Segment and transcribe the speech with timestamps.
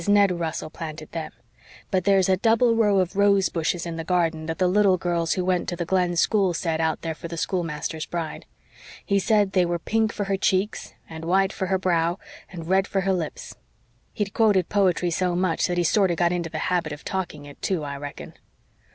[0.07, 1.31] Ned Russell planted THEM.
[1.91, 5.33] But there's a double row of rose bushes in the garden that the little girls
[5.33, 8.47] who went to the Glen school set out there for the schoolmaster's bride.
[9.05, 12.17] He said they were pink for her cheeks and white for her brow
[12.51, 13.53] and red for her lips.
[14.11, 17.61] He'd quoted poetry so much that he sorter got into the habit of talking it,
[17.61, 18.33] too, I reckon.